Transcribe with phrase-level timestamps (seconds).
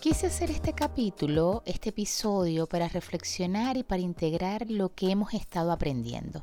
[0.00, 5.72] quise hacer este capítulo, este episodio, para reflexionar y para integrar lo que hemos estado
[5.72, 6.42] aprendiendo.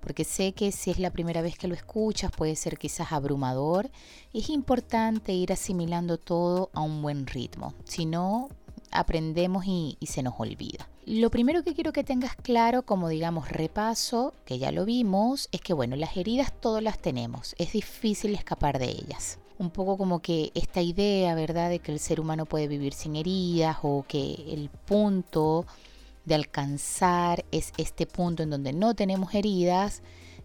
[0.00, 3.90] Porque sé que si es la primera vez que lo escuchas puede ser quizás abrumador.
[4.32, 7.74] Es importante ir asimilando todo a un buen ritmo.
[7.84, 8.48] Si no,
[8.90, 10.88] aprendemos y, y se nos olvida.
[11.04, 15.60] Lo primero que quiero que tengas claro, como digamos repaso, que ya lo vimos, es
[15.60, 19.38] que bueno, las heridas todas las tenemos, es difícil escapar de ellas.
[19.58, 23.14] Un poco como que esta idea, ¿verdad?, de que el ser humano puede vivir sin
[23.14, 25.64] heridas o que el punto
[26.24, 30.02] de alcanzar es este punto en donde no tenemos heridas,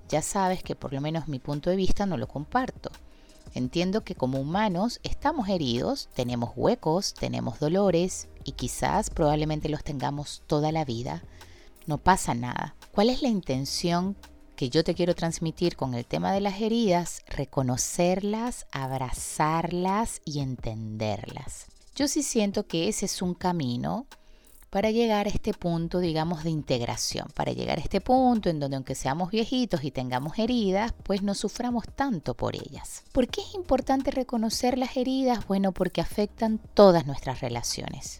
[0.10, 2.92] ya sabes que por lo menos mi punto de vista no lo comparto.
[3.56, 10.44] Entiendo que como humanos estamos heridos, tenemos huecos, tenemos dolores y quizás probablemente los tengamos
[10.46, 11.24] toda la vida.
[11.88, 12.76] No pasa nada.
[12.92, 14.16] ¿Cuál es la intención
[14.60, 17.24] que yo te quiero transmitir con el tema de las heridas?
[17.28, 21.68] Reconocerlas, abrazarlas y entenderlas.
[21.96, 24.06] Yo sí siento que ese es un camino
[24.70, 28.76] para llegar a este punto, digamos, de integración, para llegar a este punto en donde
[28.76, 33.06] aunque seamos viejitos y tengamos heridas, pues no suframos tanto por ellas.
[33.14, 35.48] ¿Por qué es importante reconocer las heridas?
[35.48, 38.20] Bueno, porque afectan todas nuestras relaciones.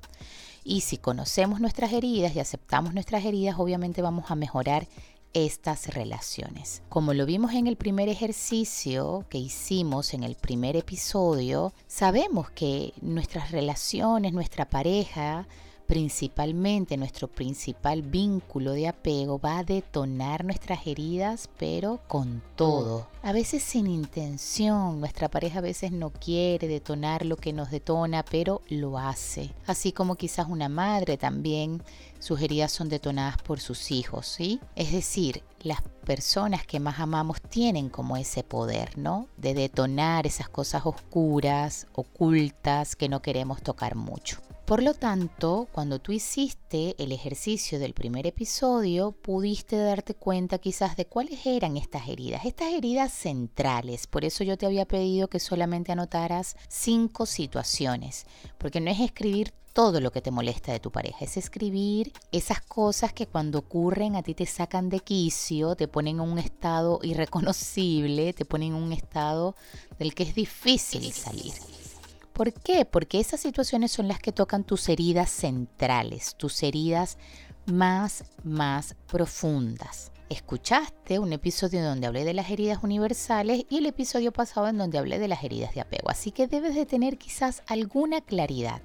[0.64, 4.88] Y si conocemos nuestras heridas y aceptamos nuestras heridas, obviamente vamos a mejorar
[5.34, 6.82] estas relaciones.
[6.90, 12.94] Como lo vimos en el primer ejercicio que hicimos en el primer episodio, sabemos que
[13.02, 15.48] nuestras relaciones, nuestra pareja,
[15.90, 23.08] principalmente nuestro principal vínculo de apego va a detonar nuestras heridas, pero con todo.
[23.24, 28.24] A veces sin intención, nuestra pareja a veces no quiere detonar lo que nos detona,
[28.24, 29.50] pero lo hace.
[29.66, 31.82] Así como quizás una madre también,
[32.20, 34.60] sus heridas son detonadas por sus hijos, ¿sí?
[34.76, 39.26] Es decir, las personas que más amamos tienen como ese poder, ¿no?
[39.38, 44.40] De detonar esas cosas oscuras, ocultas, que no queremos tocar mucho.
[44.70, 50.96] Por lo tanto, cuando tú hiciste el ejercicio del primer episodio, pudiste darte cuenta quizás
[50.96, 54.06] de cuáles eran estas heridas, estas heridas centrales.
[54.06, 58.28] Por eso yo te había pedido que solamente anotaras cinco situaciones,
[58.60, 62.62] porque no es escribir todo lo que te molesta de tu pareja, es escribir esas
[62.62, 67.00] cosas que cuando ocurren a ti te sacan de quicio, te ponen en un estado
[67.02, 69.56] irreconocible, te ponen en un estado
[69.98, 71.54] del que es difícil salir.
[72.40, 72.86] ¿Por qué?
[72.86, 77.18] Porque esas situaciones son las que tocan tus heridas centrales, tus heridas
[77.66, 80.14] más, más profundas.
[80.30, 84.98] Escuchaste un episodio donde hablé de las heridas universales y el episodio pasado en donde
[84.98, 86.10] hablé de las heridas de apego.
[86.10, 88.82] Así que debes de tener quizás alguna claridad.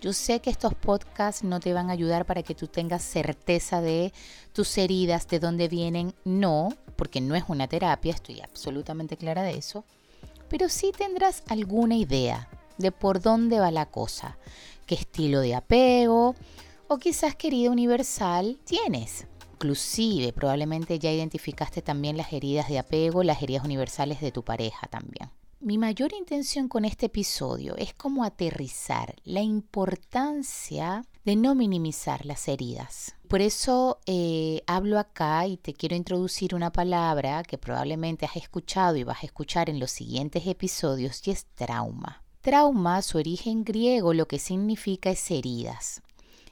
[0.00, 3.80] Yo sé que estos podcasts no te van a ayudar para que tú tengas certeza
[3.80, 4.12] de
[4.52, 6.12] tus heridas, de dónde vienen.
[6.24, 9.84] No, porque no es una terapia, estoy absolutamente clara de eso.
[10.48, 12.48] Pero sí tendrás alguna idea
[12.78, 14.38] de por dónde va la cosa,
[14.86, 16.34] qué estilo de apego
[16.88, 19.26] o quizás querida universal tienes.
[19.54, 24.86] Inclusive probablemente ya identificaste también las heridas de apego, las heridas universales de tu pareja
[24.88, 25.30] también.
[25.60, 32.46] Mi mayor intención con este episodio es como aterrizar la importancia de no minimizar las
[32.46, 33.16] heridas.
[33.26, 38.96] Por eso eh, hablo acá y te quiero introducir una palabra que probablemente has escuchado
[38.96, 42.22] y vas a escuchar en los siguientes episodios y es trauma.
[42.46, 46.00] Trauma, su origen griego, lo que significa es heridas.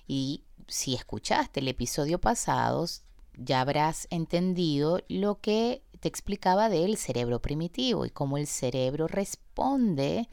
[0.08, 2.84] Y si escuchaste el episodio pasado,
[3.36, 10.28] ya habrás entendido lo que te explicaba del cerebro primitivo y cómo el cerebro responde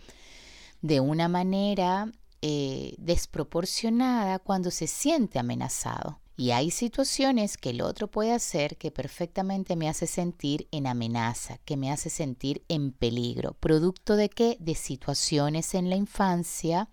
[0.82, 2.12] de una manera
[2.42, 6.18] eh, desproporcionada cuando se siente amenazado.
[6.38, 11.58] Y hay situaciones que el otro puede hacer que perfectamente me hace sentir en amenaza,
[11.66, 14.58] que me hace sentir en peligro, producto de qué?
[14.60, 16.90] De situaciones en la infancia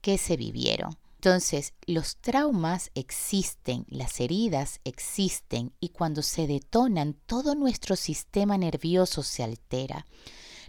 [0.00, 0.96] que se vivieron.
[1.14, 9.22] Entonces, los traumas existen, las heridas existen y cuando se detonan, todo nuestro sistema nervioso
[9.22, 10.04] se altera.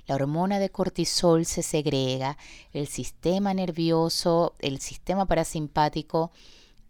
[0.06, 2.38] La hormona de cortisol se segrega,
[2.72, 6.32] el sistema nervioso, el sistema parasimpático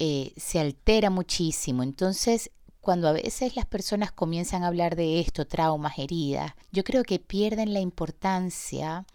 [0.05, 1.81] eh, se altera muchísimo.
[1.81, 2.51] Entonces,
[2.81, 7.19] cuando a veces las personas comienzan a hablar de esto, traumas, heridas, yo creo que
[7.19, 9.05] pierden la importancia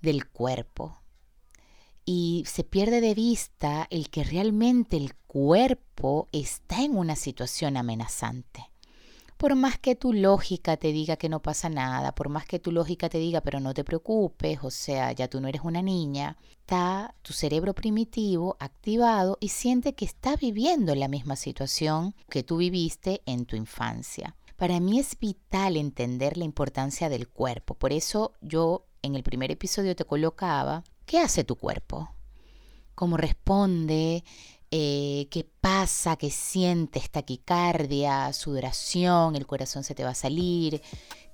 [0.00, 1.02] del cuerpo
[2.06, 8.70] y se pierde de vista el que realmente el cuerpo está en una situación amenazante.
[9.42, 12.70] Por más que tu lógica te diga que no pasa nada, por más que tu
[12.70, 16.36] lógica te diga pero no te preocupes, o sea, ya tú no eres una niña,
[16.60, 22.58] está tu cerebro primitivo activado y siente que está viviendo la misma situación que tú
[22.58, 24.36] viviste en tu infancia.
[24.56, 29.50] Para mí es vital entender la importancia del cuerpo, por eso yo en el primer
[29.50, 32.14] episodio te colocaba ¿Qué hace tu cuerpo?
[32.94, 34.22] ¿Cómo responde?
[34.74, 36.16] Eh, ¿Qué pasa?
[36.16, 37.10] ¿Qué sientes?
[37.10, 40.80] Taquicardia, sudoración, el corazón se te va a salir.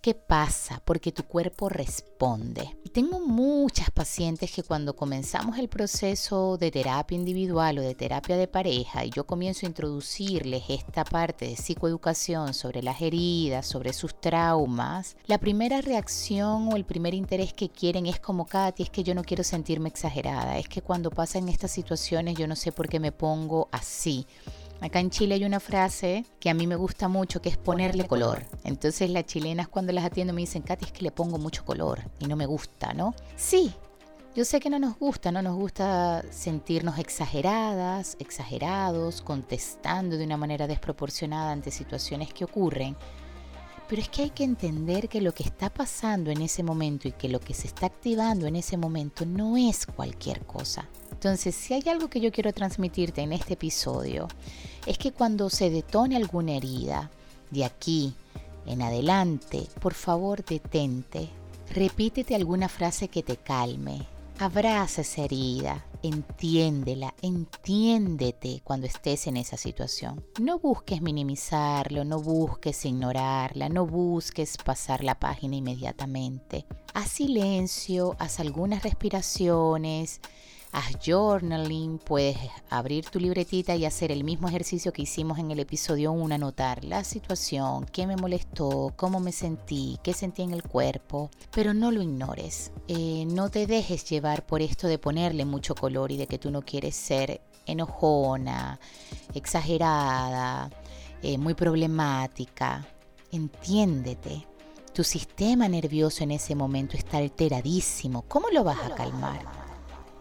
[0.00, 0.80] ¿Qué pasa?
[0.84, 2.78] Porque tu cuerpo responde.
[2.92, 8.46] Tengo muchas pacientes que cuando comenzamos el proceso de terapia individual o de terapia de
[8.46, 14.20] pareja y yo comienzo a introducirles esta parte de psicoeducación sobre las heridas, sobre sus
[14.20, 19.02] traumas, la primera reacción o el primer interés que quieren es como Katy, es que
[19.02, 22.88] yo no quiero sentirme exagerada, es que cuando pasan estas situaciones yo no sé por
[22.88, 24.26] qué me pongo así.
[24.80, 28.06] Acá en Chile hay una frase que a mí me gusta mucho que es ponerle
[28.06, 28.44] color.
[28.64, 32.00] Entonces las chilenas cuando las atiendo me dicen, Katy, es que le pongo mucho color
[32.20, 33.14] y no me gusta, ¿no?
[33.36, 33.74] Sí,
[34.36, 40.36] yo sé que no nos gusta, no nos gusta sentirnos exageradas, exagerados, contestando de una
[40.36, 42.96] manera desproporcionada ante situaciones que ocurren.
[43.88, 47.12] Pero es que hay que entender que lo que está pasando en ese momento y
[47.12, 50.88] que lo que se está activando en ese momento no es cualquier cosa.
[51.18, 54.28] Entonces, si hay algo que yo quiero transmitirte en este episodio,
[54.86, 57.10] es que cuando se detone alguna herida,
[57.50, 58.14] de aquí
[58.66, 61.28] en adelante, por favor detente,
[61.74, 64.06] repítete alguna frase que te calme,
[64.38, 70.24] abraza esa herida, entiéndela, entiéndete cuando estés en esa situación.
[70.40, 76.64] No busques minimizarlo, no busques ignorarla, no busques pasar la página inmediatamente.
[76.94, 80.20] Haz silencio, haz algunas respiraciones,
[80.72, 82.36] haz journaling, puedes
[82.70, 86.84] abrir tu libretita y hacer el mismo ejercicio que hicimos en el episodio 1, anotar
[86.84, 91.90] la situación, qué me molestó, cómo me sentí, qué sentí en el cuerpo, pero no
[91.90, 92.70] lo ignores.
[92.86, 96.50] Eh, no te dejes llevar por esto de ponerle mucho color y de que tú
[96.50, 98.78] no quieres ser enojona,
[99.34, 100.70] exagerada,
[101.22, 102.86] eh, muy problemática.
[103.30, 104.46] Entiéndete.
[104.92, 108.22] Tu sistema nervioso en ese momento está alteradísimo.
[108.22, 109.57] ¿Cómo lo vas a calmar?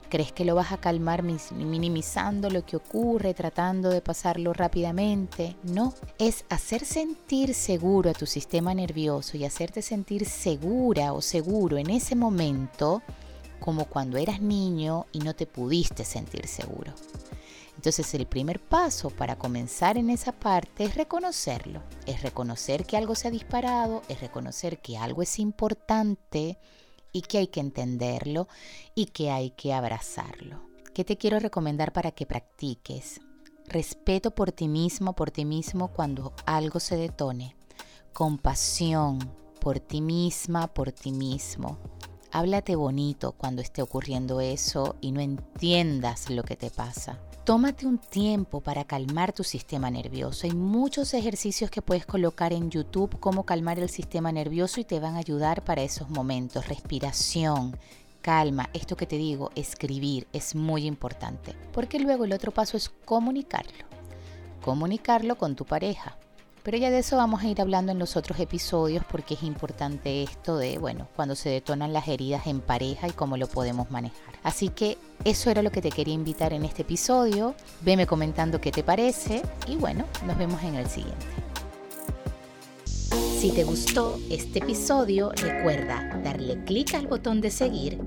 [0.09, 5.57] ¿Crees que lo vas a calmar minimizando lo que ocurre, tratando de pasarlo rápidamente?
[5.63, 11.77] No, es hacer sentir seguro a tu sistema nervioso y hacerte sentir segura o seguro
[11.77, 13.01] en ese momento
[13.59, 16.93] como cuando eras niño y no te pudiste sentir seguro.
[17.75, 23.13] Entonces el primer paso para comenzar en esa parte es reconocerlo, es reconocer que algo
[23.13, 26.57] se ha disparado, es reconocer que algo es importante
[27.11, 28.47] y que hay que entenderlo
[28.95, 30.61] y que hay que abrazarlo.
[30.93, 33.21] ¿Qué te quiero recomendar para que practiques?
[33.65, 37.55] Respeto por ti mismo, por ti mismo cuando algo se detone.
[38.13, 39.19] Compasión
[39.59, 41.77] por ti misma, por ti mismo.
[42.37, 47.17] Háblate bonito cuando esté ocurriendo eso y no entiendas lo que te pasa.
[47.43, 50.45] Tómate un tiempo para calmar tu sistema nervioso.
[50.45, 54.99] Hay muchos ejercicios que puedes colocar en YouTube cómo calmar el sistema nervioso y te
[54.99, 56.67] van a ayudar para esos momentos.
[56.67, 57.75] Respiración,
[58.21, 61.55] calma, esto que te digo, escribir es muy importante.
[61.73, 63.87] Porque luego el otro paso es comunicarlo.
[64.61, 66.19] Comunicarlo con tu pareja.
[66.67, 70.21] Pero ya de eso vamos a ir hablando en los otros episodios porque es importante
[70.21, 74.35] esto de, bueno, cuando se detonan las heridas en pareja y cómo lo podemos manejar.
[74.43, 77.55] Así que eso era lo que te quería invitar en este episodio.
[77.79, 81.25] Veme comentando qué te parece y bueno, nos vemos en el siguiente.
[83.39, 87.97] Si te gustó este episodio, recuerda darle clic al botón de seguir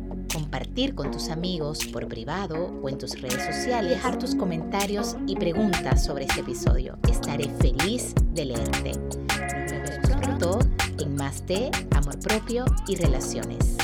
[0.50, 5.37] compartir con tus amigos por privado o en tus redes sociales, dejar tus comentarios y
[5.37, 6.99] preguntas sobre este episodio.
[7.09, 8.92] Estaré feliz de leerte.
[8.99, 10.59] Nos vemos pronto
[10.99, 13.76] en más de amor propio y relaciones.